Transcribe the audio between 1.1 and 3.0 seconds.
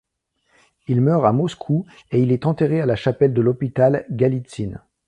à Moscou et il est enterré à la